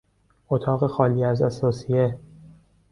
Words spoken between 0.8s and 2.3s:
خالی از اثاثیه